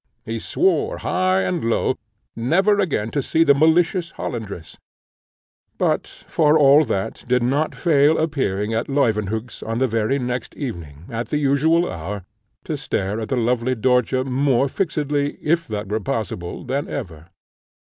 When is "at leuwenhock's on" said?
8.73-9.77